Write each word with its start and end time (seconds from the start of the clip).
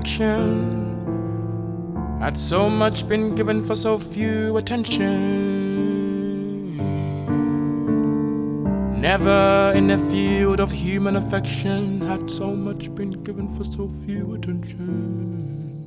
Affection 0.00 0.96
had 2.20 2.36
so 2.36 2.70
much 2.70 3.06
been 3.06 3.34
given 3.34 3.62
for 3.62 3.76
so 3.76 3.98
few 3.98 4.56
attention. 4.56 5.06
Never 8.98 9.72
in 9.74 9.88
the 9.88 9.98
field 10.10 10.58
of 10.60 10.70
human 10.70 11.16
affection 11.16 12.00
had 12.00 12.30
so 12.30 12.54
much 12.54 12.94
been 12.94 13.10
given 13.24 13.48
for 13.56 13.64
so 13.64 13.90
few 14.06 14.34
attention. 14.34 15.84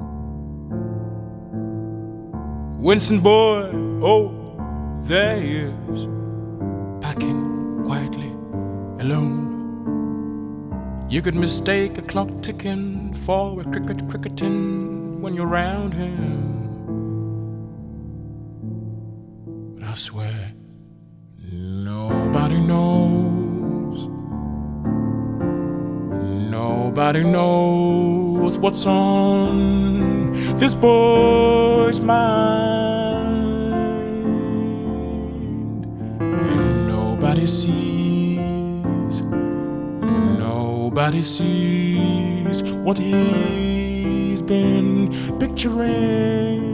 Winston 2.80 3.20
boy, 3.20 3.72
oh, 4.04 4.32
there 5.06 5.40
he 5.40 5.58
is, 5.58 6.08
packing 7.02 7.82
quietly 7.84 8.32
alone. 9.00 9.43
You 11.14 11.22
could 11.22 11.36
mistake 11.36 12.00
a 12.00 12.02
clock 12.02 12.42
ticking 12.42 13.14
for 13.14 13.62
a 13.62 13.64
cricket 13.66 14.10
cricketing 14.10 15.22
when 15.22 15.36
you're 15.36 15.46
around 15.48 15.94
him. 15.94 16.18
But 19.76 19.90
I 19.90 19.94
swear, 19.94 20.54
nobody 21.38 22.60
knows. 22.60 24.08
Nobody 26.50 27.24
knows 27.24 28.58
what's 28.58 28.88
on 28.88 30.34
this 30.58 30.74
boy's 30.74 32.00
mind. 32.02 32.26
And 36.20 36.88
nobody 36.88 37.46
sees. 37.46 37.93
Nobody 40.96 41.24
sees 41.24 42.62
what 42.62 43.00
he's 43.00 44.44
been 44.44 45.10
picturing. 45.40 46.73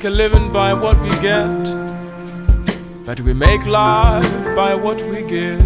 Make 0.00 0.06
a 0.06 0.16
living 0.16 0.50
by 0.50 0.72
what 0.72 0.98
we 1.02 1.10
get, 1.20 1.62
but 3.04 3.20
we 3.20 3.34
make 3.34 3.66
life 3.66 4.56
by 4.56 4.74
what 4.74 4.98
we 5.02 5.22
give, 5.28 5.60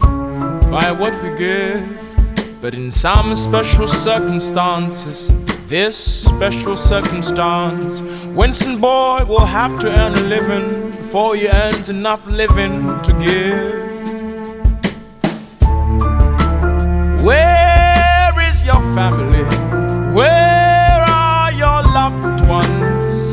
by 0.00 0.90
what 0.90 1.14
we 1.22 1.32
give. 1.36 2.60
But 2.60 2.74
in 2.74 2.90
some 2.90 3.36
special 3.36 3.86
circumstances, 3.86 5.30
this 5.68 5.96
special 5.96 6.76
circumstance, 6.76 8.00
Winston 8.34 8.80
Boy 8.80 9.24
will 9.28 9.46
have 9.46 9.78
to 9.78 9.96
earn 9.96 10.16
a 10.16 10.22
living 10.22 10.90
before 10.90 11.36
he 11.36 11.46
earns 11.46 11.88
enough 11.88 12.26
living 12.26 13.00
to 13.02 13.12
give. 13.24 13.75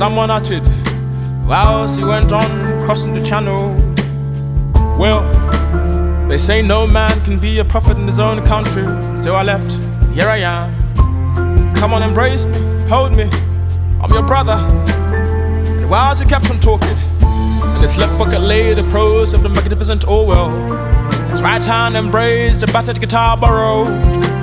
Someone 0.03 0.29
uttered 0.29 0.65
whilst 1.47 1.97
he 1.97 2.03
went 2.03 2.33
on 2.33 2.49
crossing 2.81 3.13
the 3.13 3.25
channel. 3.25 3.73
Well, 4.99 5.23
they 6.27 6.37
say 6.37 6.61
no 6.61 6.85
man 6.85 7.23
can 7.23 7.39
be 7.39 7.59
a 7.59 7.63
prophet 7.63 7.95
in 7.95 8.05
his 8.05 8.19
own 8.19 8.45
country, 8.45 8.83
so 9.17 9.33
I 9.33 9.43
left. 9.43 9.79
Here 10.13 10.27
I 10.27 10.39
am. 10.39 11.73
Come 11.75 11.93
on, 11.93 12.03
embrace 12.03 12.45
me, 12.45 12.59
hold 12.89 13.13
me. 13.13 13.29
I'm 14.01 14.11
your 14.11 14.23
brother. 14.23 14.57
And 15.79 15.89
whilst 15.89 16.21
he 16.21 16.27
kept 16.27 16.51
on 16.51 16.59
talking, 16.59 16.97
in 17.73 17.81
his 17.81 17.95
left 17.95 18.17
pocket 18.17 18.39
lay 18.39 18.73
the 18.73 18.83
prose 18.89 19.33
of 19.33 19.41
the 19.41 19.47
magnificent 19.47 20.05
Orwell. 20.05 20.49
His 21.29 21.41
right 21.41 21.63
hand 21.63 21.95
embraced 21.95 22.59
the 22.59 22.67
battered 22.67 22.99
guitar 22.99 23.37
borrowed, 23.37 23.87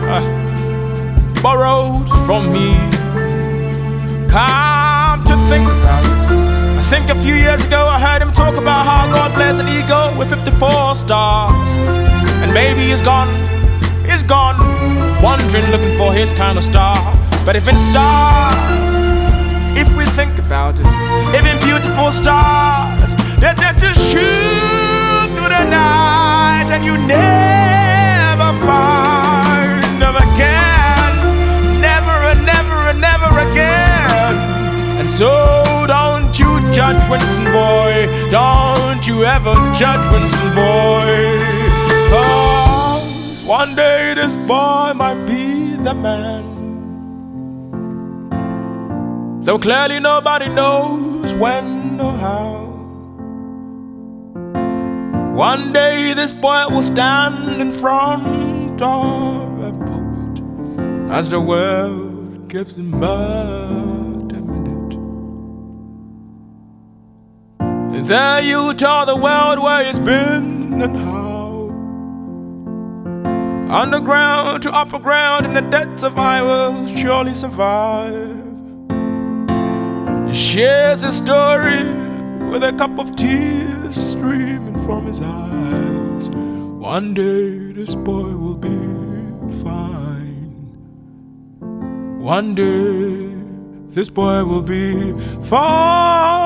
uh, 0.09 1.43
borrowed 1.43 2.09
from 2.25 2.51
me. 2.51 2.71
Come 4.31 4.70
think 5.51 5.67
about 5.67 6.05
it. 6.05 6.79
I 6.79 6.83
think 6.91 7.11
a 7.11 7.17
few 7.17 7.35
years 7.35 7.65
ago 7.65 7.85
I 7.85 7.99
heard 7.99 8.23
him 8.23 8.33
talk 8.33 8.55
about 8.55 8.87
how 8.87 9.11
God 9.11 9.35
bless 9.35 9.59
an 9.59 9.67
eagle 9.67 10.17
with 10.17 10.31
54 10.31 10.95
stars. 10.95 11.71
And 12.43 12.55
maybe 12.55 12.83
he's 12.91 13.03
gone, 13.03 13.31
he's 14.07 14.23
gone, 14.23 14.59
wandering 15.21 15.67
looking 15.73 15.99
for 15.99 16.13
his 16.13 16.31
kind 16.31 16.57
of 16.57 16.63
star. 16.63 16.95
But 17.45 17.57
if 17.57 17.67
in 17.67 17.77
stars, 17.91 18.91
if 19.77 19.89
we 19.99 20.05
think 20.15 20.39
about 20.39 20.79
it, 20.79 20.87
even 21.35 21.59
beautiful 21.67 22.13
stars, 22.13 23.11
they 23.43 23.51
tend 23.59 23.81
to 23.81 23.91
shoot 24.09 25.27
through 25.35 25.51
the 25.51 25.65
night 25.67 26.69
and 26.71 26.85
you 26.85 26.95
never 26.97 28.51
find 28.65 29.20
so 35.19 35.85
don't 35.87 36.39
you 36.39 36.61
judge 36.73 37.01
Winston 37.11 37.45
boy, 37.45 38.07
don't 38.31 39.07
you 39.07 39.25
ever 39.25 39.55
judge 39.75 40.05
Winston 40.13 40.55
boy. 40.55 41.11
Cause 42.11 43.43
one 43.43 43.75
day 43.75 44.15
this 44.15 44.37
boy 44.37 44.93
might 44.95 45.27
be 45.27 45.77
the 45.77 45.95
man. 45.95 46.51
Though 49.43 49.59
clearly 49.59 50.01
nobody 50.01 50.49
knows 50.49 51.35
when 51.35 52.01
or 52.01 52.13
how. 52.13 52.61
One 55.35 55.73
day 55.73 56.13
this 56.15 56.33
boy 56.33 56.67
will 56.71 56.83
stand 56.83 57.61
in 57.61 57.73
front 57.73 58.81
of 58.81 59.61
a 59.69 59.73
pulpit 59.87 60.43
as 61.11 61.31
the 61.31 61.41
world 61.41 62.49
gives 62.49 62.77
him 62.77 63.01
but 63.01 63.80
there 68.11 68.43
you 68.43 68.75
tell 68.75 69.07
the 69.07 69.15
world 69.15 69.61
where 69.61 69.85
he's 69.85 70.01
been 70.01 70.83
and 70.83 70.97
how. 70.97 71.69
Underground 73.73 74.65
to 74.65 74.73
upper 74.73 74.99
ground 74.99 75.47
in 75.47 75.55
the 75.55 75.61
depths 75.61 76.03
of 76.03 76.19
I 76.19 76.43
will 76.43 76.89
surely 76.89 77.35
survive. 77.35 78.43
He 80.27 80.33
shares 80.33 81.03
his 81.03 81.19
story 81.19 81.85
with 82.51 82.65
a 82.65 82.75
cup 82.77 82.99
of 82.99 83.15
tears 83.15 83.95
streaming 83.95 84.85
from 84.85 85.07
his 85.07 85.21
eyes. 85.21 86.31
One 86.31 87.15
day 87.15 87.73
this 87.79 87.95
boy 87.95 88.35
will 88.43 88.57
be 88.57 88.81
fine. 89.63 90.51
one 92.19 92.57
day 92.57 93.31
this 93.95 94.11
boy 94.11 94.45
will 94.45 94.63
be 94.63 95.13
fine. 95.43 96.41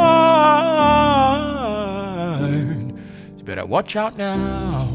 Better 3.44 3.66
watch 3.66 3.94
out 3.94 4.16
now. 4.16 4.88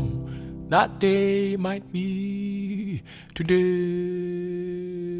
That 0.70 1.00
day 1.00 1.56
might 1.56 1.92
be 1.94 3.04
today. 3.36 5.19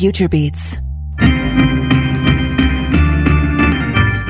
Future 0.00 0.28
Beats. 0.28 0.82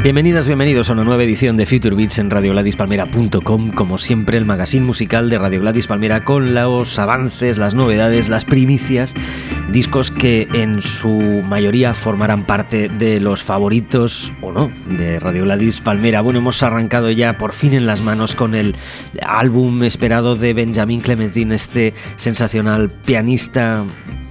Bienvenidas, 0.03 0.49
bienvenidos 0.49 0.91
a 0.91 0.95
una 0.95 1.05
nueva 1.05 1.23
edición 1.23 1.57
de 1.57 1.65
Future 1.65 1.95
Beats 1.95 2.19
en 2.19 2.29
radiogladispalmera.com, 2.29 3.71
como 3.71 3.97
siempre 3.97 4.37
el 4.37 4.47
magazine 4.47 4.85
musical 4.85 5.31
de 5.31 5.39
Radio 5.39 5.61
Gladys 5.61 5.87
Palmera 5.87 6.25
con 6.25 6.55
los 6.55 6.99
avances, 6.99 7.57
las 7.59 7.77
novedades, 7.77 8.29
las 8.29 8.45
primicias, 8.45 9.15
discos 9.71 10.11
que 10.11 10.49
en 10.55 10.83
su 10.83 11.13
mayoría 11.45 11.95
formarán 11.95 12.47
parte 12.47 12.89
de 12.89 13.21
los 13.21 13.45
favoritos 13.45 14.33
o 14.43 14.51
no 14.51 14.73
de 14.89 15.21
Radio 15.21 15.45
Gladys 15.45 15.81
Palmera. 15.81 16.21
Bueno, 16.21 16.41
hemos 16.41 16.65
arrancado 16.65 17.13
ya 17.13 17.39
por 17.39 17.53
fin 17.53 17.75
en 17.75 17.87
las 17.87 18.01
manos 18.01 18.35
con 18.35 18.57
el 18.57 18.75
álbum 19.23 19.85
esperado 19.85 20.35
de 20.35 20.53
Benjamin 20.53 21.01
Clementine, 21.01 21.55
este 21.55 21.95
sensacional 22.17 22.91
pianista 22.91 23.85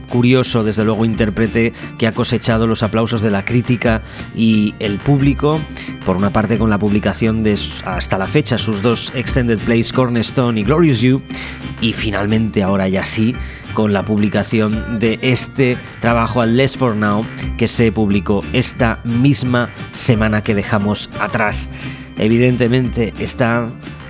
curioso, 0.09 0.63
desde 0.63 0.83
luego, 0.83 1.05
intérprete 1.05 1.73
que 1.97 2.07
ha 2.07 2.11
cosechado 2.11 2.67
los 2.67 2.83
aplausos 2.83 3.21
de 3.21 3.31
la 3.31 3.45
crítica 3.45 4.01
y 4.35 4.73
el 4.79 4.97
público. 4.97 5.59
Por 6.05 6.17
una 6.17 6.31
parte, 6.31 6.57
con 6.57 6.69
la 6.69 6.77
publicación 6.77 7.43
de 7.43 7.57
hasta 7.85 8.17
la 8.17 8.27
fecha 8.27 8.57
sus 8.57 8.81
dos 8.81 9.11
extended 9.15 9.59
plays 9.59 9.93
Cornerstone 9.93 10.59
y 10.59 10.63
Glorious 10.63 11.01
You, 11.01 11.21
y 11.81 11.93
finalmente, 11.93 12.63
ahora 12.63 12.89
ya 12.89 13.05
sí, 13.05 13.35
con 13.73 13.93
la 13.93 14.03
publicación 14.03 14.99
de 14.99 15.19
este 15.21 15.77
trabajo 16.01 16.41
al 16.41 16.57
Less 16.57 16.75
for 16.75 16.95
Now 16.95 17.23
que 17.57 17.67
se 17.67 17.91
publicó 17.91 18.43
esta 18.53 18.99
misma 19.03 19.69
semana 19.93 20.43
que 20.43 20.55
dejamos 20.55 21.09
atrás. 21.19 21.69
Evidentemente 22.17 23.13
está 23.19 23.67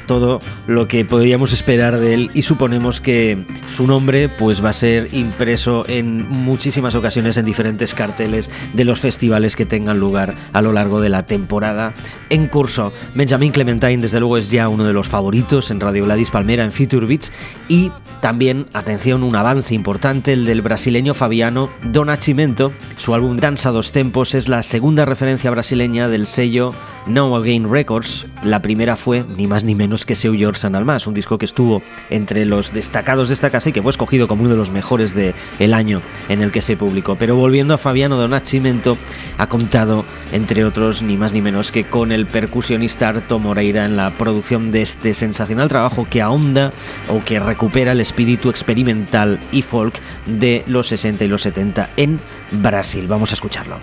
todo 0.10 0.42
lo 0.66 0.88
que 0.88 1.06
podríamos 1.06 1.54
esperar 1.54 2.00
de 2.00 2.16
él 2.16 2.32
y 2.34 2.42
suponemos 2.42 3.00
que 3.00 3.46
su 3.76 3.86
nombre 3.86 4.28
pues 4.28 4.66
va 4.66 4.72
a 4.72 4.74
ser 4.74 5.14
impreso 5.14 5.86
en 5.88 6.28
muchísimas 6.28 6.96
ocasiones 6.96 7.38
en 7.38 7.46
diferentes 7.46 7.94
carteles 7.94 8.50
de 8.74 8.86
los 8.86 9.00
festivales 9.00 9.56
que 9.56 9.68
tengan 9.68 10.00
lugar 10.00 10.34
a 10.52 10.64
lo 10.64 10.74
largo 10.74 11.00
de 11.00 11.10
la 11.10 11.28
temporada 11.28 11.94
en 12.32 12.48
curso. 12.48 12.92
Benjamin 13.14 13.52
Clementine 13.52 14.02
desde 14.02 14.20
luego 14.20 14.40
es 14.40 14.50
ya 14.50 14.68
uno 14.68 14.84
de 14.84 14.94
los 14.94 15.08
favoritos 15.08 15.70
en 15.70 15.80
Radio 15.80 16.06
Gladys 16.06 16.32
Palmera 16.32 16.64
en 16.64 16.72
Future 16.72 17.06
Beats 17.06 17.32
y 17.68 17.92
también, 18.20 18.66
atención, 18.74 19.24
un 19.24 19.36
avance 19.36 19.74
importante, 19.74 20.34
el 20.34 20.46
del 20.46 20.62
brasileño 20.62 21.14
Fabiano 21.14 21.70
Donacimento. 21.84 22.74
Su 22.98 23.14
álbum 23.14 23.38
Danza 23.38 23.72
dos 23.72 23.94
Tempos 23.94 24.36
es 24.36 24.50
la 24.50 24.62
segunda 24.62 25.06
referencia 25.06 25.50
brasileña 25.52 26.10
del 26.10 26.28
sello 26.28 26.74
No 27.08 27.34
Again 27.38 27.72
Records. 27.72 28.26
La 28.44 28.62
primera 28.62 28.98
fue 28.98 29.24
ni 29.38 29.48
más 29.48 29.64
ni 29.64 29.74
menos 29.74 29.99
que 30.06 30.16
Seu 30.16 30.36
San 30.54 30.76
Almas, 30.76 31.08
un 31.08 31.14
disco 31.14 31.38
que 31.38 31.46
estuvo 31.46 31.82
entre 32.10 32.46
los 32.46 32.74
destacados 32.74 33.28
de 33.28 33.34
esta 33.34 33.50
casa 33.50 33.70
y 33.70 33.74
que 33.74 33.82
fue 33.82 33.92
escogido 33.92 34.28
como 34.28 34.42
uno 34.42 34.52
de 34.52 34.58
los 34.58 34.72
mejores 34.72 35.14
del 35.14 35.74
año 35.74 36.02
en 36.30 36.42
el 36.42 36.52
que 36.52 36.62
se 36.62 36.78
publicó. 36.78 37.16
Pero 37.16 37.36
volviendo 37.36 37.74
a 37.74 37.78
Fabiano 37.78 38.18
Donacimento, 38.18 38.98
ha 39.38 39.48
contado, 39.48 40.06
entre 40.32 40.66
otros, 40.66 41.02
ni 41.02 41.18
más 41.18 41.34
ni 41.34 41.42
menos 41.42 41.72
que 41.72 41.86
con 41.86 42.12
el 42.12 42.26
percusionista 42.28 43.10
Arto 43.10 43.40
Moreira 43.40 43.86
en 43.86 43.98
la 43.98 44.12
producción 44.12 44.72
de 44.72 44.82
este 44.82 45.14
sensacional 45.14 45.68
trabajo 45.68 46.08
que 46.10 46.22
ahonda 46.22 46.72
o 47.10 47.24
que 47.24 47.40
recupera 47.40 47.92
el 47.92 48.02
espíritu 48.02 48.50
experimental 48.50 49.40
y 49.52 49.62
folk 49.62 49.96
de 50.26 50.64
los 50.68 50.88
60 50.88 51.26
y 51.26 51.28
los 51.28 51.42
70 51.42 51.90
en 51.98 52.20
Brasil. 52.52 53.06
Vamos 53.08 53.32
a 53.32 53.34
escucharlo. 53.34 53.80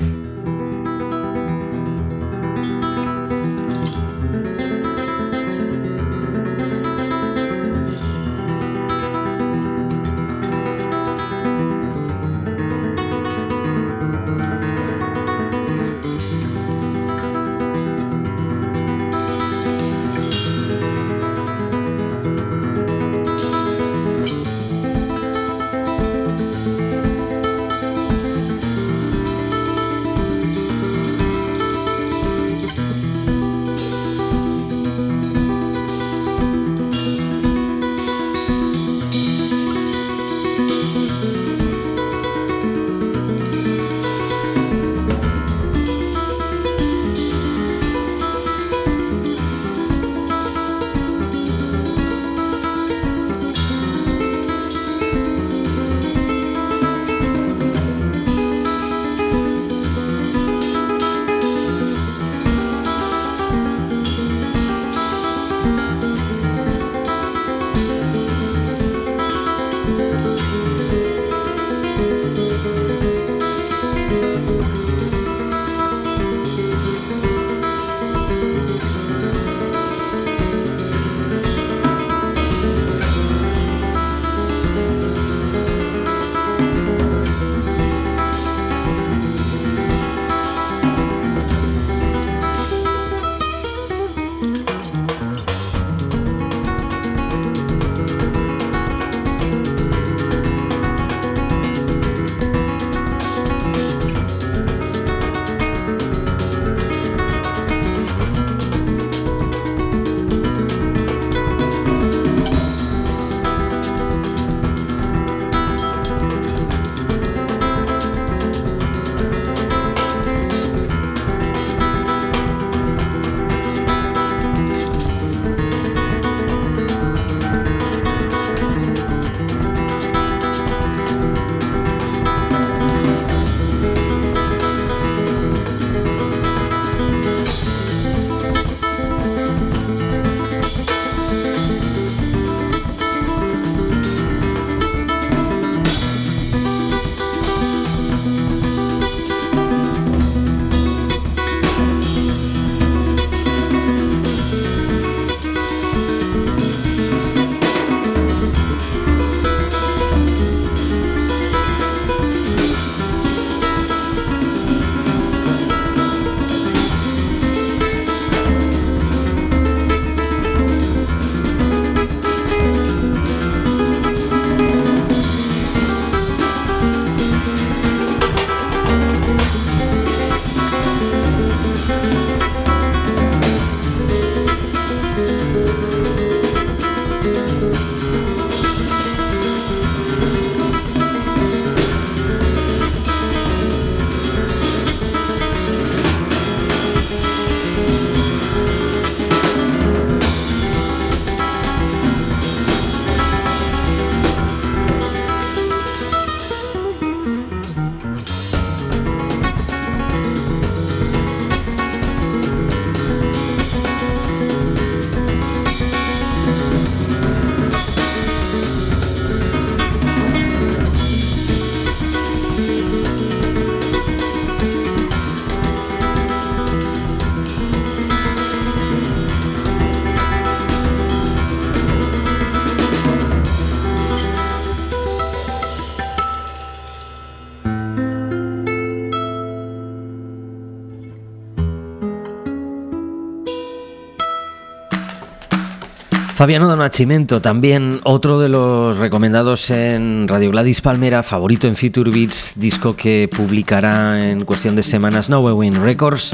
Fabiano 246.37 246.69
Donachimento, 246.69 247.41
también 247.41 248.01
otro 248.03 248.39
de 248.39 248.51
los 248.51 248.99
recomendados 248.99 249.71
en 249.71 250.29
Radio 250.29 250.51
Gladys 250.51 250.83
Palmera, 250.83 251.23
favorito 251.23 251.67
en 251.67 251.77
Future 251.77 252.11
Beats, 252.11 252.53
disco 252.57 252.95
que 252.95 253.27
publicará 253.35 254.23
en 254.23 254.45
cuestión 254.45 254.77
de 254.77 254.83
semanas 254.83 255.31
Win 255.31 255.83
Records, 255.83 256.33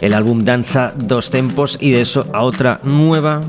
el 0.00 0.12
álbum 0.12 0.44
Danza 0.44 0.92
Dos 0.96 1.30
Tempos 1.30 1.78
y 1.80 1.92
de 1.92 2.00
eso 2.00 2.26
a 2.32 2.42
otra 2.42 2.80
nueva. 2.82 3.42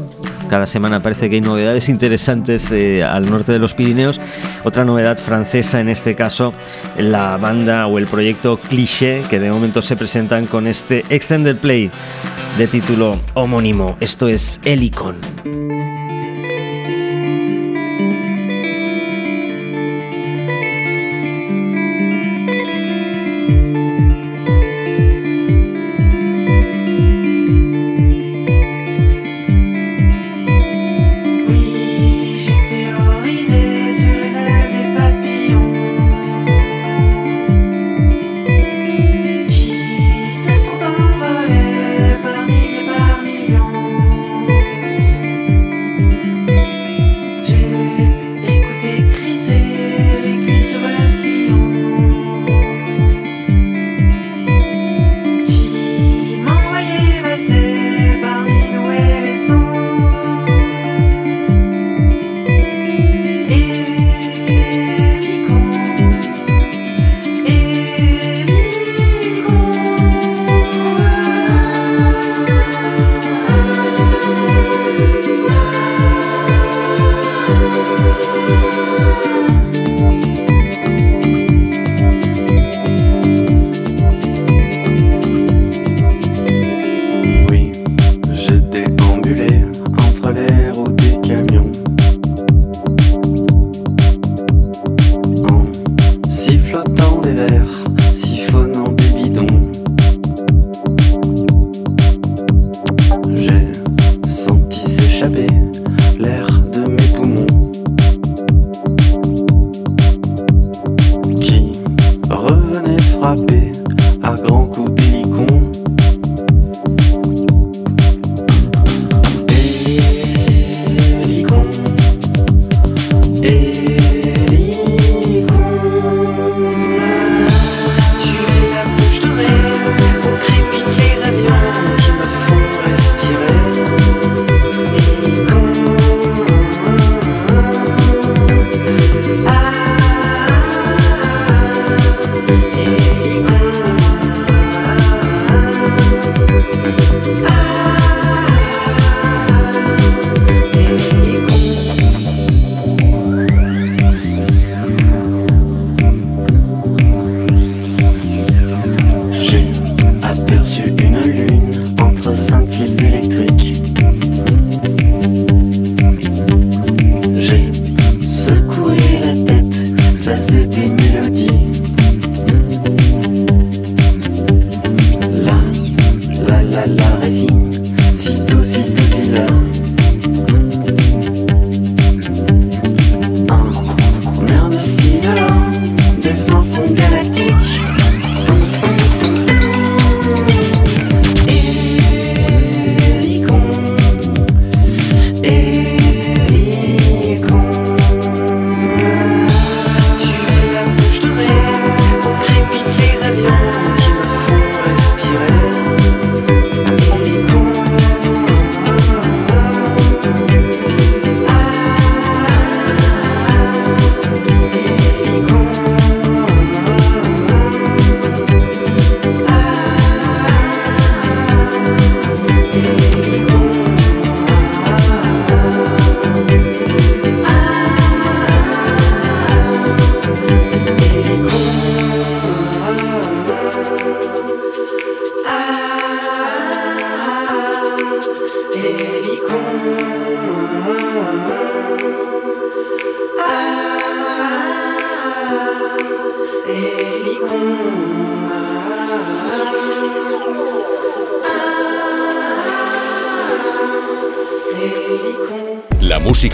Cada 0.48 0.68
semana 0.68 1.00
parece 1.02 1.28
que 1.28 1.36
hay 1.36 1.42
novedades 1.42 1.90
interesantes 1.90 2.72
eh, 2.72 3.04
al 3.04 3.28
norte 3.28 3.52
de 3.52 3.58
los 3.58 3.74
Pirineos. 3.74 4.22
Otra 4.64 4.86
novedad 4.86 5.18
francesa, 5.18 5.80
en 5.82 5.90
este 5.90 6.14
caso, 6.14 6.54
la 7.00 7.38
banda 7.38 7.88
o 7.88 7.98
el 7.98 8.06
proyecto 8.06 8.58
Cliché, 8.58 9.24
que 9.28 9.40
de 9.40 9.50
momento 9.50 9.82
se 9.82 9.96
presentan 9.96 10.46
con 10.46 10.68
este 10.68 11.04
Extended 11.10 11.56
Play 11.58 11.90
de 12.60 12.68
título 12.68 13.20
homónimo. 13.34 13.98
Esto 14.00 14.28
es 14.28 14.60
Helicon. 14.64 15.16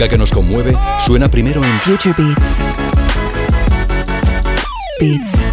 Que 0.08 0.18
nos 0.18 0.32
conmueve 0.32 0.76
suena 0.98 1.28
primero 1.28 1.62
en 1.62 1.70
Future 1.80 2.14
Beats. 2.16 2.64
Beats. 5.00 5.46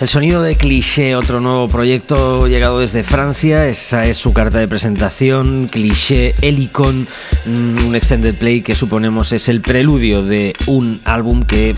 El 0.00 0.08
sonido 0.08 0.42
de 0.42 0.56
Cliché, 0.56 1.16
otro 1.16 1.40
nuevo 1.40 1.68
proyecto 1.68 2.46
llegado 2.46 2.78
desde 2.78 3.02
Francia, 3.02 3.66
esa 3.66 4.04
es 4.04 4.16
su 4.16 4.32
carta 4.32 4.58
de 4.58 4.68
presentación, 4.68 5.68
Cliché 5.68 6.34
Helicon, 6.40 7.08
mm, 7.46 7.86
un 7.86 7.96
extended 7.96 8.36
play 8.36 8.62
que 8.62 8.76
suponemos 8.76 9.32
es 9.32 9.48
el 9.48 9.60
preludio 9.60 10.22
de 10.22 10.54
un 10.66 11.00
álbum 11.04 11.42
que 11.42 11.74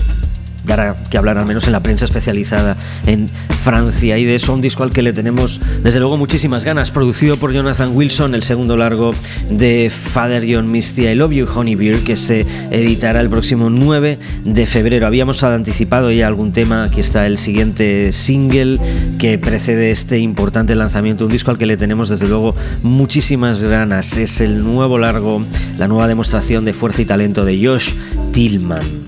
dará 0.64 0.96
que 1.10 1.18
hablar 1.18 1.38
al 1.38 1.46
menos 1.46 1.66
en 1.66 1.72
la 1.72 1.80
prensa 1.80 2.04
especializada 2.04 2.76
en 3.06 3.28
Francia 3.62 4.18
y 4.18 4.24
de 4.24 4.34
eso 4.36 4.54
un 4.54 4.60
disco 4.60 4.82
al 4.82 4.90
que 4.90 5.02
le 5.02 5.12
tenemos 5.12 5.60
desde 5.82 6.00
luego 6.00 6.16
muchísimas 6.16 6.64
ganas, 6.64 6.90
producido 6.90 7.36
por 7.36 7.52
Jonathan 7.52 7.94
Wilson, 7.94 8.34
el 8.34 8.42
segundo 8.42 8.76
largo 8.76 9.12
de 9.50 9.90
Father 9.90 10.44
John 10.48 10.70
Misty 10.70 11.06
I 11.06 11.14
Love 11.14 11.32
You 11.32 11.46
Honey 11.52 11.74
Beer 11.74 12.00
que 12.00 12.16
se 12.16 12.46
editará 12.70 13.20
el 13.20 13.28
próximo 13.28 13.70
9 13.70 14.18
de 14.44 14.66
febrero. 14.66 15.06
Habíamos 15.06 15.42
anticipado 15.42 16.10
ya 16.10 16.26
algún 16.26 16.52
tema, 16.52 16.84
aquí 16.84 17.00
está 17.00 17.26
el 17.26 17.38
siguiente 17.38 18.12
single 18.12 18.78
que 19.18 19.38
precede 19.38 19.90
este 19.90 20.18
importante 20.18 20.74
lanzamiento, 20.74 21.26
un 21.26 21.32
disco 21.32 21.50
al 21.50 21.58
que 21.58 21.66
le 21.66 21.76
tenemos 21.76 22.08
desde 22.08 22.28
luego 22.28 22.54
muchísimas 22.82 23.62
ganas. 23.62 24.16
Es 24.16 24.40
el 24.40 24.64
nuevo 24.64 24.98
largo, 24.98 25.42
la 25.78 25.88
nueva 25.88 26.08
demostración 26.08 26.64
de 26.64 26.72
fuerza 26.72 27.02
y 27.02 27.04
talento 27.04 27.44
de 27.44 27.64
Josh 27.64 27.90
Tillman. 28.32 28.99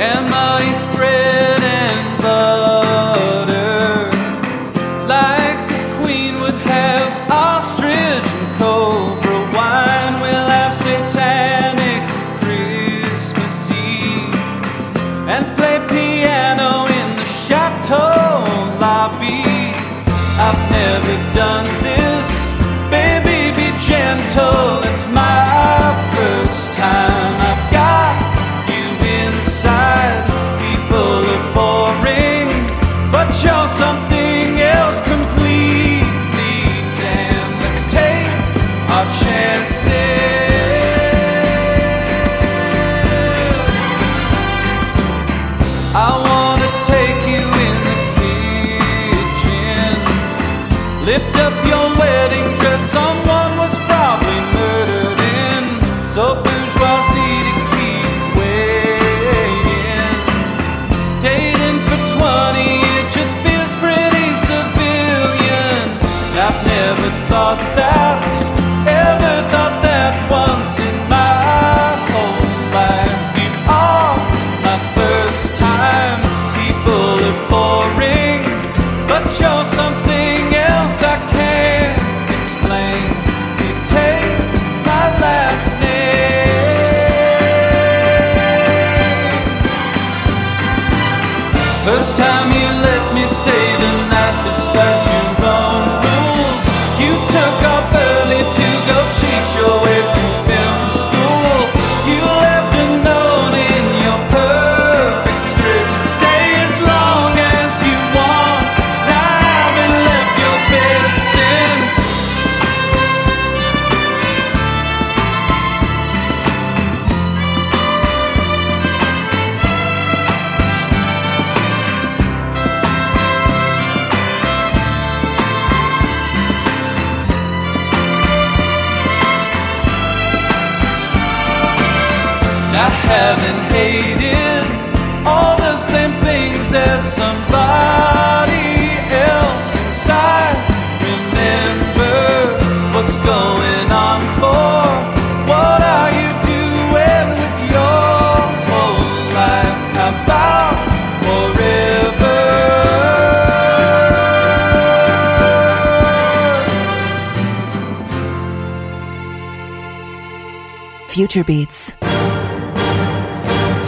and 0.00 0.30
might 0.30 0.96
bread 0.96 1.62
and 1.62 2.22
butter. 2.22 2.69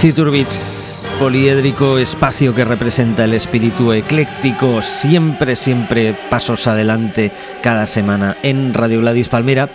Future 0.02 0.32
Beats, 0.32 1.08
poliédrico 1.20 1.96
espacio 1.96 2.52
que 2.56 2.64
representa 2.64 3.22
el 3.22 3.34
espíritu 3.34 3.92
ecléctico, 3.92 4.82
siempre, 4.82 5.54
siempre 5.54 6.12
pasos 6.28 6.66
adelante 6.66 7.30
cada 7.62 7.86
semana 7.86 8.36
en 8.42 8.74
Radio 8.74 8.98
Gladys 8.98 9.28
Palmera. 9.28 9.70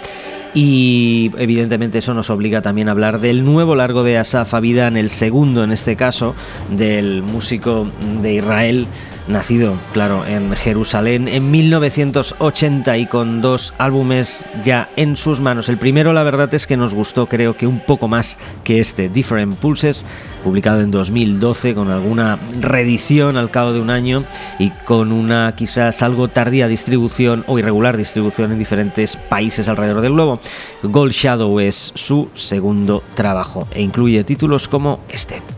Y 0.54 1.32
evidentemente 1.38 2.00
eso 2.00 2.14
nos 2.14 2.30
obliga 2.30 2.62
también 2.62 2.90
a 2.90 2.92
hablar 2.92 3.22
del 3.22 3.46
nuevo 3.46 3.74
largo 3.74 4.04
de 4.04 4.18
Asaf 4.18 4.54
Avidan, 4.54 4.98
el 4.98 5.12
segundo 5.12 5.64
en 5.64 5.72
este 5.72 5.96
caso, 5.96 6.36
del 6.72 7.24
músico 7.24 7.90
de 8.22 8.34
Israel, 8.34 8.88
nacido, 9.28 9.76
claro, 9.94 10.26
en 10.26 10.56
Jerusalén 10.56 11.28
en 11.28 11.52
1980 11.52 12.98
y 12.98 13.06
con 13.06 13.42
dos 13.42 13.74
álbumes 13.78 14.46
ya 14.64 14.90
en 14.96 15.18
sus 15.18 15.42
manos. 15.42 15.70
El 15.70 15.78
primero, 15.78 16.14
la 16.14 16.24
verdad 16.24 16.54
es 16.54 16.68
que 16.68 16.78
nos 16.78 16.94
gustó, 16.94 17.28
creo 17.28 17.56
que 17.56 17.68
un 17.68 17.80
poco 17.80 18.08
más 18.08 18.38
que 18.64 18.80
este, 18.80 19.10
Different 19.10 19.56
Pulses, 19.58 20.06
publicado 20.44 20.82
en 20.82 20.92
2012 20.92 21.76
con 21.76 21.92
alguna 21.92 22.40
reedición 22.62 23.38
al 23.38 23.52
cabo 23.52 23.74
de 23.74 23.82
un 23.82 23.90
año 23.90 24.24
y 24.60 24.70
con 24.70 25.12
una 25.12 25.54
quizás 25.56 26.02
algo 26.02 26.28
tardía 26.28 26.68
distribución 26.68 27.44
o 27.48 27.60
irregular 27.60 27.98
distribución 27.98 28.52
en 28.52 28.60
diferentes 28.60 29.18
países 29.18 29.68
alrededor 29.68 30.02
del 30.02 30.14
globo. 30.14 30.40
Gold 30.84 31.12
Shadow 31.12 31.60
es 31.60 31.92
su 31.96 32.30
segundo 32.34 33.04
trabajo 33.16 33.68
e 33.72 33.82
incluye 33.82 34.24
títulos 34.24 34.68
como 34.68 35.00
este. 35.10 35.57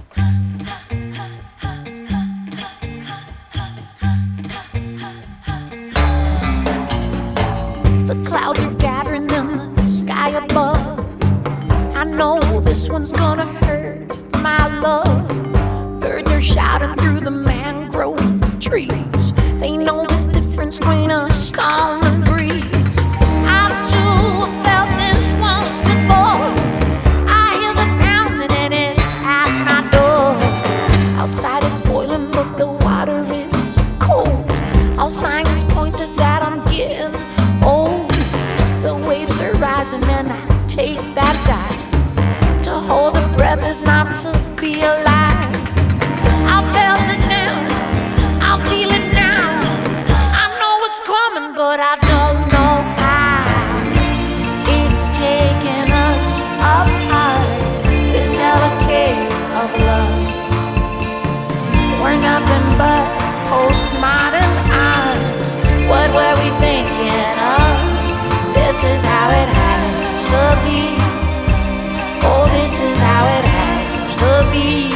Oh, 72.21 72.47
this 72.51 72.79
is 72.79 72.97
how 72.99 73.25
it 73.25 73.45
has 73.45 74.15
to 74.21 74.51
be. 74.51 74.91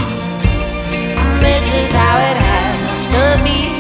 This 1.42 1.66
is 1.74 1.92
how 1.92 2.18
it 2.20 2.38
has 2.38 3.38
to 3.38 3.44
be. 3.44 3.73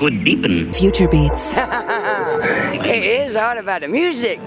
would 0.00 0.24
deepen. 0.24 0.72
Future 0.72 1.08
Beats. 1.08 1.54
it 1.56 3.04
is 3.04 3.36
all 3.36 3.58
about 3.58 3.82
the 3.82 3.88
music. 3.88 4.40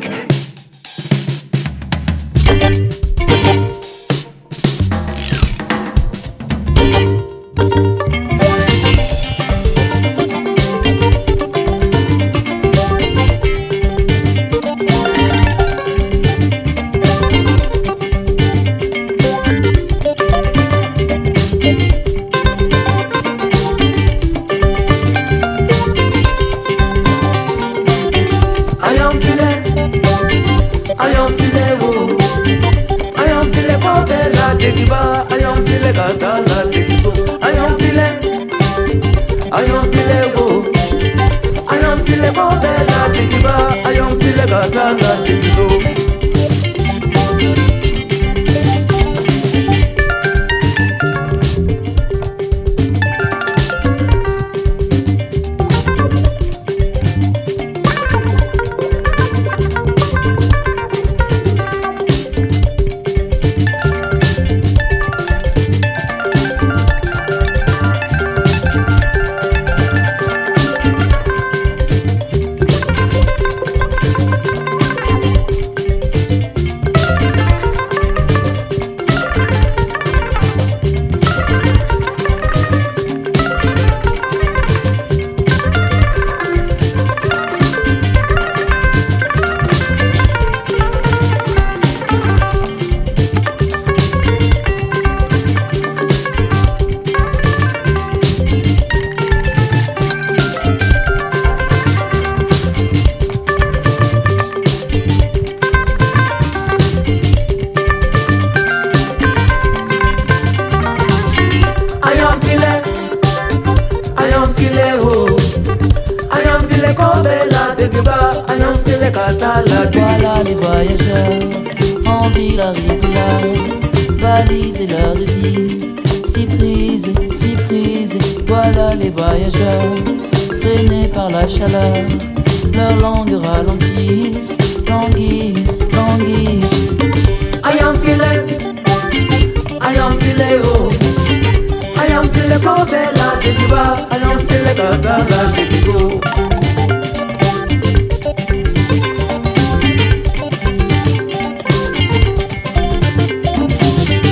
paralelizou. 145.01 146.19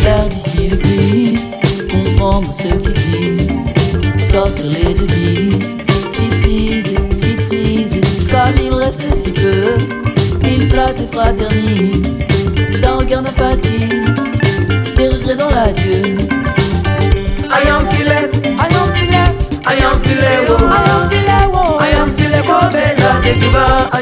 Deve-se 0.04 0.74
o 0.74 0.78
que 0.78 0.88
diz, 0.88 1.56
conforme 1.90 2.48
o 2.48 2.52
seu 2.52 2.78
que 2.80 2.92
diz, 2.92 4.30
só 4.30 4.50
te 4.50 4.64
ler 4.64 4.94
de 4.96 5.06
vida. 5.06 5.21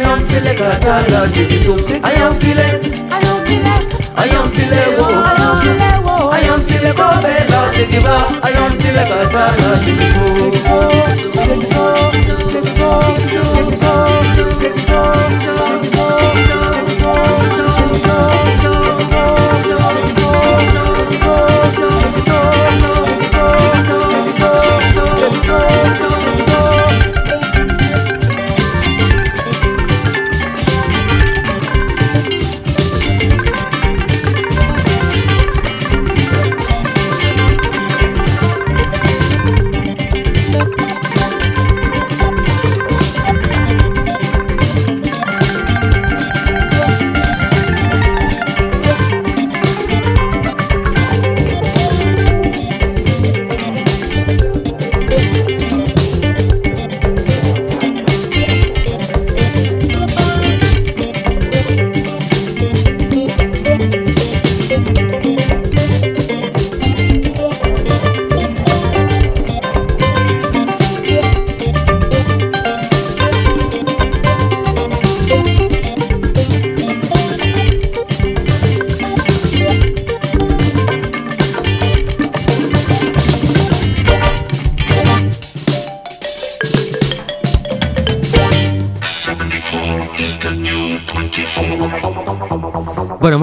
am 0.10 0.28
feeling 0.28 0.58
got 0.58 0.84
a 0.84 1.12
lot 1.12 1.28
of 1.28 1.34
this 1.36 1.66
soup. 1.66 1.90
I 2.04 2.12
am 2.14 2.34
feeling, 2.42 3.12
I 3.12 3.20
am 3.30 3.38
feeling, 3.46 3.84
I 4.18 4.26
am 4.38 4.50
feeling, 4.50 4.98
oh, 4.98 5.22
I 5.22 5.38
am 5.46 5.56
feeling, 5.62 6.04
oh, 6.06 6.30
I 6.30 6.40
am 6.40 6.62
feeling, 6.62 6.98
I 6.98 7.14
am 7.14 7.22
feeling. 7.22 7.50
to 7.80 7.88
give 7.88 8.04
up. 8.04 8.44
I 8.44 8.50
am 8.50 8.78
feeling 8.78 9.08
got 9.08 9.28
a 9.28 9.36
lot 9.36 9.78
of 9.78 9.86
this 9.86 10.14
soup. 10.14 10.38
Take 10.38 10.54
this 10.54 10.68
off, 10.68 11.16
take 11.34 11.62
this 11.62 11.74
off, 11.78 12.12
take 12.50 12.64
this 12.64 12.80
off, 12.80 13.56
take 13.56 13.70
this 13.70 13.84
off. 13.84 14.09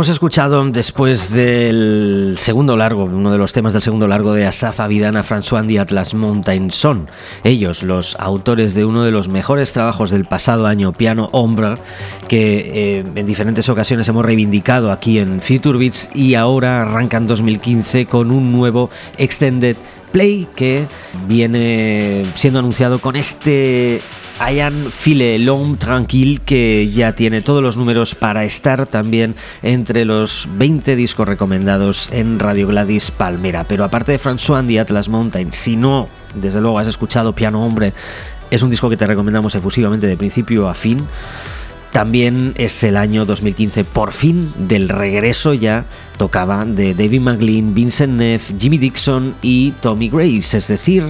Hemos 0.06 0.14
escuchado 0.14 0.64
después 0.70 1.32
del 1.32 2.36
segundo 2.38 2.76
largo, 2.76 3.06
uno 3.06 3.32
de 3.32 3.38
los 3.38 3.52
temas 3.52 3.72
del 3.72 3.82
segundo 3.82 4.06
largo 4.06 4.34
de 4.34 4.46
Asaf 4.46 4.78
Avidana, 4.78 5.24
François 5.24 5.68
y 5.68 5.78
Atlas 5.78 6.14
Mountain 6.14 6.70
Son. 6.70 7.08
Ellos, 7.42 7.82
los 7.82 8.14
autores 8.20 8.74
de 8.74 8.84
uno 8.84 9.02
de 9.02 9.10
los 9.10 9.26
mejores 9.26 9.72
trabajos 9.72 10.12
del 10.12 10.24
pasado 10.24 10.68
año, 10.68 10.92
Piano 10.92 11.28
Ombre, 11.32 11.74
que 12.28 12.98
eh, 12.98 13.04
en 13.16 13.26
diferentes 13.26 13.68
ocasiones 13.68 14.08
hemos 14.08 14.24
reivindicado 14.24 14.92
aquí 14.92 15.18
en 15.18 15.42
Future 15.42 15.76
Beats 15.76 16.10
y 16.14 16.36
ahora 16.36 16.82
arrancan 16.82 17.26
2015 17.26 18.06
con 18.06 18.30
un 18.30 18.52
nuevo 18.52 18.90
Extended 19.18 19.76
Play 20.12 20.46
que 20.54 20.86
viene 21.26 22.22
siendo 22.36 22.60
anunciado 22.60 23.00
con 23.00 23.16
este 23.16 24.00
Ayan 24.38 24.90
File 24.90 25.38
L'Homme 25.38 25.78
Tranquille 25.78 26.38
que 26.44 26.88
ya 26.88 27.14
tiene 27.14 27.40
todos 27.40 27.62
los 27.62 27.78
números 27.78 28.14
para 28.14 28.44
estar 28.44 28.86
también 28.86 29.34
entre 29.62 30.04
los 30.04 30.46
20 30.58 30.94
discos 30.94 31.26
recomendados 31.26 32.10
en 32.12 32.38
Radio 32.38 32.66
Gladys 32.66 33.10
Palmera. 33.10 33.64
Pero 33.64 33.82
aparte 33.82 34.12
de 34.12 34.18
François 34.18 34.68
y 34.70 34.76
Atlas 34.76 35.08
Mountain, 35.08 35.52
si 35.52 35.76
no, 35.76 36.08
desde 36.34 36.60
luego 36.60 36.78
has 36.78 36.86
escuchado 36.86 37.32
Piano 37.32 37.64
Hombre, 37.64 37.94
es 38.50 38.62
un 38.62 38.68
disco 38.68 38.90
que 38.90 38.98
te 38.98 39.06
recomendamos 39.06 39.54
efusivamente 39.54 40.06
de 40.06 40.18
principio 40.18 40.68
a 40.68 40.74
fin. 40.74 41.02
También 41.90 42.52
es 42.56 42.84
el 42.84 42.98
año 42.98 43.24
2015, 43.24 43.84
por 43.84 44.12
fin, 44.12 44.52
del 44.58 44.90
regreso 44.90 45.54
ya 45.54 45.86
tocaba 46.18 46.66
de 46.66 46.92
David 46.94 47.22
McLean, 47.22 47.72
Vincent 47.72 48.12
Neff, 48.12 48.52
Jimmy 48.58 48.76
Dixon 48.76 49.34
y 49.40 49.70
Tommy 49.80 50.10
Grace, 50.10 50.58
es 50.58 50.68
decir, 50.68 51.04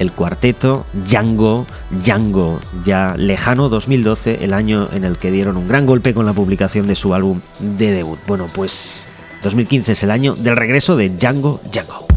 el 0.00 0.12
cuarteto 0.12 0.86
Django, 0.92 1.66
Django, 1.90 2.58
ya 2.82 3.14
lejano 3.16 3.68
2012, 3.68 4.42
el 4.42 4.54
año 4.54 4.88
en 4.92 5.04
el 5.04 5.18
que 5.18 5.30
dieron 5.30 5.56
un 5.56 5.68
gran 5.68 5.86
golpe 5.86 6.14
con 6.14 6.26
la 6.26 6.32
publicación 6.32 6.88
de 6.88 6.96
su 6.96 7.14
álbum 7.14 7.40
de 7.60 7.92
debut. 7.92 8.18
Bueno, 8.26 8.48
pues 8.52 9.06
2015 9.44 9.92
es 9.92 10.02
el 10.02 10.10
año 10.10 10.34
del 10.34 10.56
regreso 10.56 10.96
de 10.96 11.10
Django, 11.10 11.60
Django. 11.70 12.09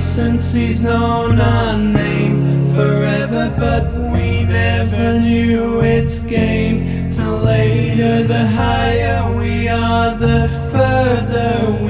Since 0.00 0.52
he's 0.52 0.80
known 0.80 1.40
our 1.40 1.76
name 1.76 2.74
forever, 2.74 3.54
but 3.58 3.92
we 4.12 4.44
never 4.44 5.20
knew 5.20 5.80
its 5.80 6.20
game. 6.20 7.10
Till 7.10 7.38
later, 7.38 8.24
the 8.24 8.46
higher 8.46 9.36
we 9.36 9.68
are, 9.68 10.14
the 10.16 10.48
further 10.72 11.84
we 11.84 11.89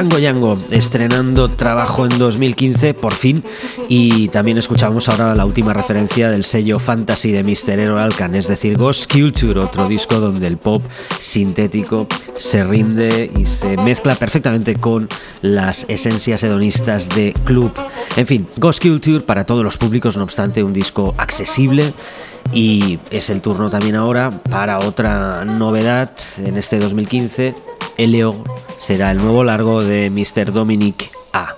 Django 0.00 0.18
Django, 0.18 0.58
estrenando 0.70 1.50
trabajo 1.50 2.06
en 2.06 2.18
2015, 2.18 2.94
por 2.94 3.12
fin. 3.12 3.42
Y 3.90 4.28
también 4.28 4.56
escuchamos 4.56 5.10
ahora 5.10 5.34
la 5.34 5.44
última 5.44 5.74
referencia 5.74 6.30
del 6.30 6.44
sello 6.44 6.78
Fantasy 6.78 7.32
de 7.32 7.44
Mr. 7.44 7.78
Ero 7.78 7.98
Alcan, 7.98 8.34
es 8.34 8.48
decir, 8.48 8.78
Ghost 8.78 9.12
Culture, 9.12 9.60
otro 9.60 9.86
disco 9.86 10.18
donde 10.18 10.46
el 10.46 10.56
pop 10.56 10.82
sintético 11.18 12.06
se 12.38 12.64
rinde 12.64 13.30
y 13.36 13.44
se 13.44 13.76
mezcla 13.76 14.14
perfectamente 14.14 14.74
con 14.76 15.06
las 15.42 15.84
esencias 15.86 16.42
hedonistas 16.44 17.10
de 17.10 17.34
club. 17.44 17.70
En 18.16 18.26
fin, 18.26 18.46
Ghost 18.56 18.80
Culture 18.82 19.20
para 19.20 19.44
todos 19.44 19.62
los 19.62 19.76
públicos, 19.76 20.16
no 20.16 20.22
obstante, 20.22 20.62
un 20.62 20.72
disco 20.72 21.14
accesible. 21.18 21.92
Y 22.54 22.98
es 23.10 23.28
el 23.28 23.42
turno 23.42 23.68
también 23.68 23.96
ahora 23.96 24.30
para 24.30 24.78
otra 24.78 25.44
novedad 25.44 26.10
en 26.38 26.56
este 26.56 26.78
2015. 26.78 27.54
Eleo 28.00 28.34
será 28.78 29.10
el 29.10 29.18
nuevo 29.18 29.44
largo 29.44 29.84
de 29.84 30.08
Mr. 30.08 30.52
Dominic 30.52 31.10
A. 31.34 31.54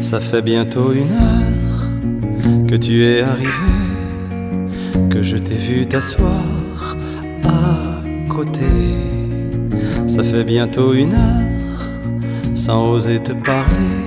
Ça 0.00 0.20
fait 0.20 0.42
bientôt 0.42 0.92
une 0.92 1.10
heure 1.20 2.68
que 2.68 2.76
tu 2.76 3.04
es 3.04 3.22
arrivé, 3.22 3.50
que 5.10 5.24
je 5.24 5.36
t'ai 5.36 5.54
vu 5.54 5.84
t'asseoir 5.84 6.44
à 7.42 8.02
côté. 8.28 8.70
Ça 10.06 10.22
fait 10.22 10.44
bientôt 10.44 10.92
une 10.92 11.14
heure 11.14 11.80
sans 12.54 12.88
oser 12.88 13.18
te 13.18 13.32
parler, 13.32 13.98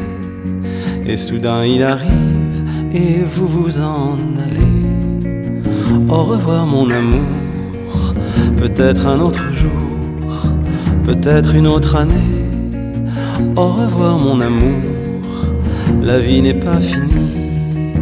et 1.06 1.18
soudain 1.18 1.66
il 1.66 1.84
arrive 1.84 2.35
et 2.96 3.24
vous 3.24 3.48
vous 3.48 3.80
en 3.80 4.18
allez. 4.46 6.08
Au 6.10 6.24
revoir 6.24 6.66
mon 6.66 6.90
amour, 6.90 8.14
peut-être 8.58 9.06
un 9.06 9.20
autre 9.20 9.52
jour, 9.52 10.32
peut-être 11.04 11.56
une 11.56 11.68
autre 11.68 11.96
année. 11.98 12.46
Au 13.56 13.70
revoir 13.70 14.18
mon 14.18 14.40
amour. 14.40 14.82
La 16.02 16.20
vie 16.20 16.42
n'est 16.42 16.60
pas 16.68 16.80
finie, 16.80 17.94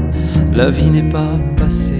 la 0.53 0.69
vie 0.69 0.91
n'est 0.91 1.09
pas 1.09 1.33
passée. 1.55 1.93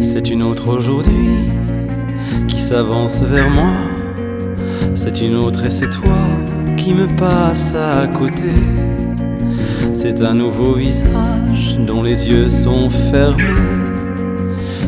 C'est 0.00 0.28
une 0.28 0.42
autre 0.42 0.68
aujourd'hui 0.68 1.38
qui 2.48 2.58
s'avance 2.58 3.22
vers 3.22 3.48
moi. 3.48 3.72
C'est 4.94 5.20
une 5.22 5.36
autre 5.36 5.64
et 5.64 5.70
c'est 5.70 5.88
toi 5.90 6.22
qui 6.76 6.92
me 6.92 7.06
passe 7.16 7.74
à 7.74 8.06
côté. 8.08 8.52
C'est 10.02 10.22
un 10.22 10.32
nouveau 10.32 10.72
visage 10.72 11.76
dont 11.86 12.02
les 12.02 12.26
yeux 12.26 12.48
sont 12.48 12.88
fermés, 12.88 13.44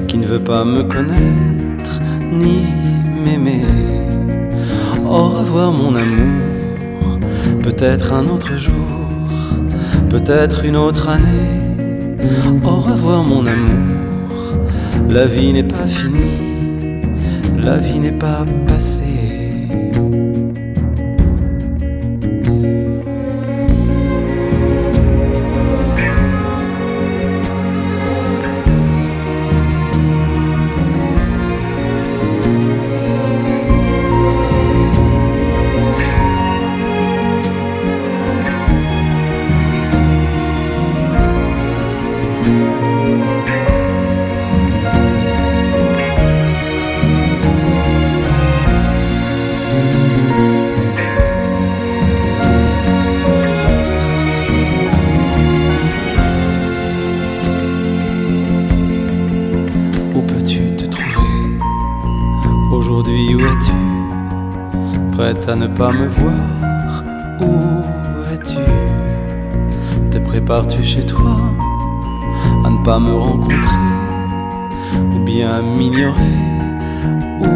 qui 0.09 0.17
ne 0.17 0.27
veut 0.27 0.43
pas 0.43 0.65
me 0.65 0.85
connaître 0.85 2.01
ni 2.33 2.63
m'aimer. 3.23 3.67
Au 5.05 5.29
revoir 5.29 5.71
mon 5.71 5.95
amour 5.97 7.19
peut-être 7.63 8.15
un 8.15 8.25
autre 8.25 8.57
jour, 8.57 8.89
peut-être 10.09 10.65
une 10.65 10.77
autre 10.77 11.11
année. 11.11 11.61
Au 12.65 12.81
revoir 12.81 13.23
mon 13.23 13.45
amour, 13.45 14.57
la 15.11 15.27
vie 15.27 15.53
n'est 15.53 15.63
pas 15.63 15.87
finie, 15.87 17.03
la 17.63 17.77
vie 17.77 17.99
n'est 17.99 18.13
pas 18.13 18.47
passée. 18.67 19.12
Pas 65.75 65.91
me 65.91 66.07
voir. 66.07 67.05
Où 67.41 67.83
es-tu? 68.33 68.59
Te 70.11 70.19
prépares-tu 70.19 70.83
chez 70.83 71.05
toi 71.05 71.37
À 72.65 72.71
ne 72.71 72.85
pas 72.85 72.99
me 72.99 73.15
rencontrer 73.15 73.89
Ou 75.15 75.19
bien 75.21 75.63
m'ignorer? 75.63 76.39
Où 77.41 77.53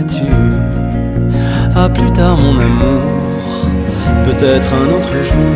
es-tu? 0.00 0.32
À 1.74 1.88
plus 1.88 2.10
tard 2.12 2.38
mon 2.38 2.58
amour. 2.58 3.02
Peut-être 4.24 4.68
un 4.72 4.86
autre 4.96 5.12
jour. 5.30 5.54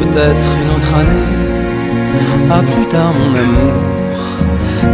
Peut-être 0.00 0.48
une 0.62 0.76
autre 0.76 0.94
année. 0.94 2.50
À 2.50 2.62
plus 2.62 2.86
tard 2.86 3.12
mon 3.18 3.34
amour. 3.34 4.00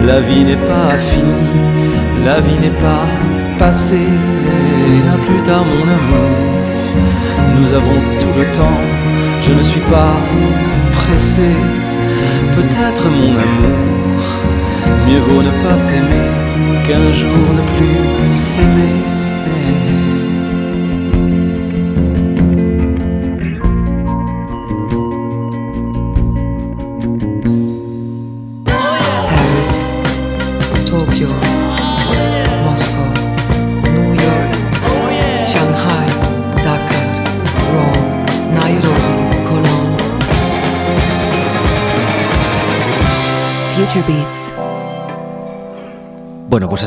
La 0.06 0.20
vie 0.20 0.44
n'est 0.44 0.54
pas 0.54 0.98
finie, 0.98 1.50
la 2.24 2.40
vie 2.40 2.58
n'est 2.60 2.78
pas 2.80 3.06
passée. 3.59 4.11
À 5.14 5.16
plus 5.26 5.42
tard, 5.42 5.64
mon 5.64 5.86
amour. 5.98 6.36
Nous 7.59 7.72
avons 7.72 8.00
tout 8.20 8.34
le 8.38 8.44
temps, 8.57 8.80
je 9.42 9.52
ne 9.52 9.62
suis 9.62 9.80
pas 9.80 10.14
pressé. 10.92 11.50
Peut-être, 12.57 13.04
mon 13.09 13.34
amour, 13.48 14.22
mieux 15.07 15.20
vaut 15.20 15.42
ne 15.42 15.54
pas 15.64 15.76
s'aimer 15.76 16.28
qu'un 16.86 17.12
jour 17.12 17.46
ne 17.59 17.62
plus 17.76 18.32
s'aimer. 18.32 19.16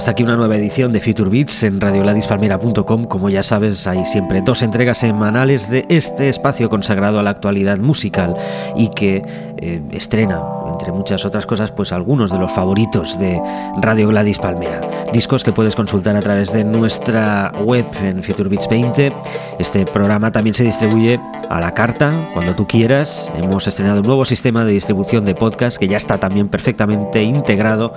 Aquí 0.09 0.23
una 0.23 0.35
nueva 0.35 0.55
edición 0.55 0.91
de 0.91 0.99
Future 1.01 1.29
Beats 1.29 1.63
en 1.63 1.79
radioladispalmera.com. 1.79 3.05
Como 3.05 3.29
ya 3.29 3.43
sabes, 3.43 3.85
hay 3.85 4.03
siempre 4.05 4.41
dos 4.41 4.63
entregas 4.63 4.97
semanales 4.97 5.69
de 5.69 5.85
este 5.87 6.29
espacio 6.29 6.69
consagrado 6.69 7.19
a 7.19 7.23
la 7.23 7.29
actualidad 7.29 7.77
musical 7.77 8.35
y 8.75 8.89
que 8.89 9.21
eh, 9.57 9.81
estrena, 9.91 10.41
entre 10.71 10.91
muchas 10.91 11.25
otras 11.25 11.45
cosas, 11.45 11.71
pues 11.71 11.91
algunos 11.91 12.31
de 12.31 12.39
los 12.39 12.51
favoritos 12.51 13.19
de 13.19 13.39
Radio 13.81 14.07
Gladys 14.07 14.39
Palmera. 14.39 14.81
Discos 15.13 15.43
que 15.43 15.51
puedes 15.51 15.75
consultar 15.75 16.15
a 16.15 16.21
través 16.21 16.53
de 16.53 16.63
nuestra 16.63 17.51
web 17.63 17.85
en 18.01 18.23
Future 18.23 18.49
Beats 18.49 18.67
20. 18.67 19.11
Este 19.59 19.85
programa 19.85 20.31
también 20.31 20.55
se 20.55 20.63
distribuye 20.63 21.19
a 21.49 21.59
la 21.59 21.73
carta 21.73 22.29
cuando 22.33 22.55
tú 22.55 22.67
quieras. 22.67 23.31
Hemos 23.35 23.67
estrenado 23.67 24.01
un 24.01 24.07
nuevo 24.07 24.23
sistema 24.23 24.63
de 24.63 24.71
distribución 24.71 25.25
de 25.25 25.35
podcast 25.35 25.77
que 25.77 25.87
ya 25.87 25.97
está 25.97 26.19
también 26.19 26.47
perfectamente 26.47 27.23
integrado 27.23 27.93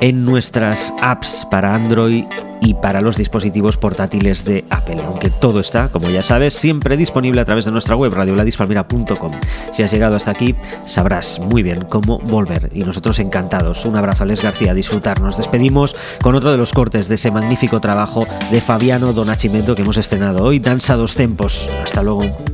en 0.00 0.24
nuestras 0.24 0.92
apps 1.00 1.46
para 1.50 1.74
Android 1.74 2.24
y 2.60 2.72
para 2.72 3.02
los 3.02 3.16
dispositivos 3.16 3.76
portátiles 3.76 4.46
de 4.46 4.64
Apple, 4.70 4.96
aunque 5.06 5.28
todo 5.28 5.60
está, 5.60 5.90
como 5.90 6.08
ya 6.08 6.22
sabes, 6.22 6.54
siempre 6.54 6.96
disponible 6.96 7.42
a 7.42 7.44
través 7.44 7.66
de 7.66 7.70
nuestra 7.70 7.94
web 7.94 8.14
radioladispalmera.com. 8.14 9.32
Si 9.70 9.82
has 9.82 9.92
llegado 9.92 10.16
hasta 10.16 10.30
aquí, 10.30 10.54
sabrás 10.86 11.40
muy 11.40 11.62
bien 11.62 11.84
cómo 11.84 12.18
volver 12.20 12.70
y 12.74 12.84
nosotros 12.84 13.18
encantados. 13.18 13.84
Un 13.84 13.96
abrazo 13.96 14.22
a 14.22 14.26
Les 14.26 14.42
García, 14.42 14.72
disfrutar. 14.72 15.20
Nos 15.20 15.36
despedimos 15.36 15.94
con 16.22 16.34
otro 16.36 16.50
de 16.50 16.56
los 16.56 16.72
cortes 16.72 17.08
de 17.08 17.16
ese 17.16 17.30
magnífico 17.30 17.80
trabajo 17.80 18.26
de 18.50 18.62
Fabiano 18.62 19.12
Donachimento 19.12 19.74
que 19.74 19.82
hemos 19.82 19.98
estrenado 19.98 20.44
hoy, 20.44 20.58
Danza 20.58 20.96
dos 20.96 21.16
Tempos. 21.16 21.68
Hasta 21.82 22.02
luego. 22.02 22.53